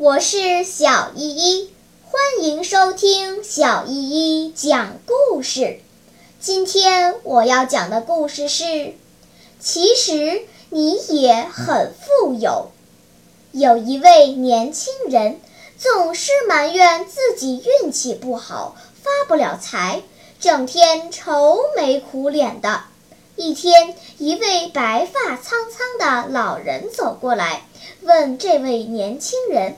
[0.00, 1.70] 我是小依依，
[2.04, 5.78] 欢迎收听小依依讲故事。
[6.40, 8.94] 今天我要讲的故事是：
[9.58, 10.40] 其实
[10.70, 12.70] 你也很富有。
[13.52, 15.38] 有一位年轻人
[15.76, 20.00] 总是埋怨自己运气不好，发不了财，
[20.40, 22.84] 整天愁眉苦脸的。
[23.36, 27.66] 一天，一位白发苍苍的老人走过来，
[28.00, 29.76] 问这位年轻人：“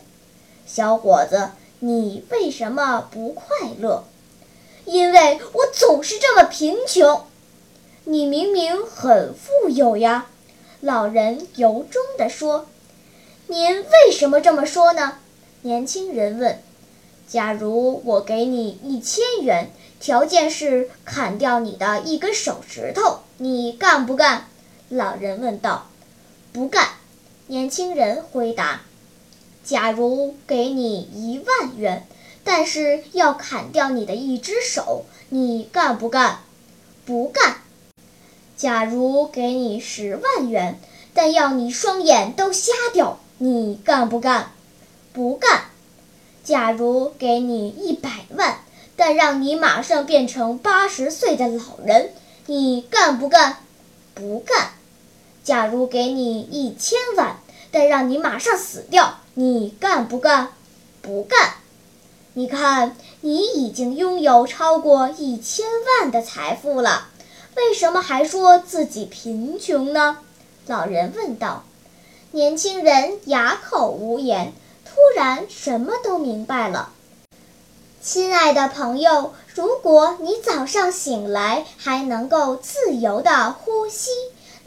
[0.66, 3.44] 小伙子，你为什么不快
[3.78, 4.04] 乐
[4.84, 7.24] ？”“因为我总是这么贫穷。
[8.04, 10.26] ”“你明明很富有呀！”
[10.80, 12.66] 老人由衷地说。
[13.48, 15.18] “您为什么这么说呢？”
[15.62, 16.60] 年轻人问。
[17.28, 19.70] “假如我给你一千元。”
[20.00, 24.48] 条件是砍掉你的一根手指头，你干不干？
[24.88, 25.86] 老人问道。
[26.52, 26.88] 不干。
[27.46, 28.80] 年轻人回答。
[29.64, 32.06] 假如给你一万元，
[32.44, 36.40] 但是要砍掉你的一只手，你干不干？
[37.04, 37.56] 不干。
[38.56, 40.78] 假如给你十万元，
[41.14, 44.52] 但要你双眼都瞎掉，你干不干？
[45.12, 45.64] 不干。
[46.44, 48.58] 假如给你一百万。
[48.94, 52.12] 但让你马上变成八十岁的老人，
[52.46, 53.56] 你干不干？
[54.14, 54.72] 不干。
[55.42, 57.40] 假如给你一千万，
[57.72, 60.50] 但让你马上死掉，你干不干？
[61.00, 61.54] 不干。
[62.34, 65.64] 你看，你已经拥有超过一千
[66.00, 67.08] 万的财富了，
[67.56, 70.18] 为什么还说自己贫穷呢？
[70.66, 71.64] 老人问道。
[72.30, 74.52] 年轻人哑口无言，
[74.84, 76.92] 突然什么都明白了。
[78.02, 84.10] 亲爱的朋友，如果你早上醒来还能够自由地呼吸，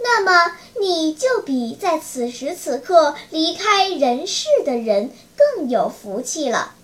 [0.08, 6.76] 那么你就比在此时此刻离开人世的人更有福气了。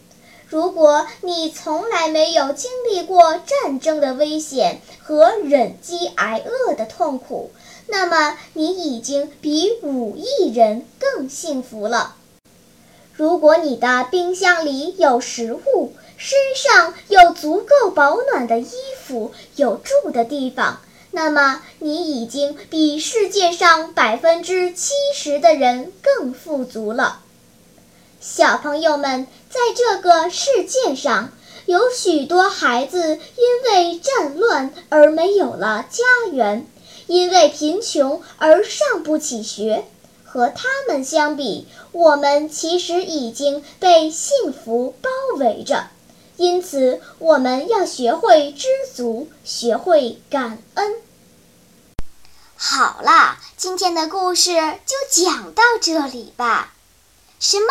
[0.48, 7.52] 如果你从来没有经历过战争的危险和忍饥挨饿的痛苦，
[7.86, 12.16] 那么你已经比五亿人更幸福了。
[13.14, 18.72] 如果你的冰箱里有食物，身上有足够保暖的衣
[19.06, 27.20] 服，有住的地方，那么你已经比世界上百分之七十的人更富足了。
[28.22, 31.32] 小朋友们，在这个世界上，
[31.66, 36.66] 有许多孩子因为战乱而没有了家园，
[37.08, 39.84] 因为贫穷而上不起学。
[40.24, 45.88] 和他们相比，我们其实已经被幸福包围着。
[46.42, 50.96] 因此，我们要学会知足，学会感恩。
[52.56, 56.74] 好啦，今天的故事就讲到这里吧。
[57.40, 57.68] 什么？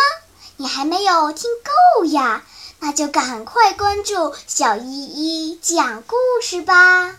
[0.57, 1.51] 你还没有听
[1.97, 2.45] 够呀？
[2.79, 7.17] 那就赶快关注小依依讲故事吧。